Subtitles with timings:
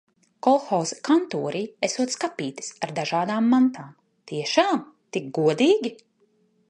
[0.45, 3.93] Kolhoza kantorī esot skapītis ar dažādām mantām.
[4.33, 4.83] Tiešām?
[5.19, 5.95] Tik godīgi?